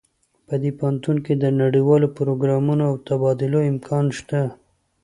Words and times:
په 0.47 0.53
دې 0.61 0.71
پوهنتون 0.77 1.17
کې 1.25 1.33
د 1.37 1.45
نړیوالو 1.61 2.07
پروګرامونو 2.17 2.83
او 2.89 2.95
تبادلو 3.07 3.59
امکان 3.71 4.05
شته 4.17 4.41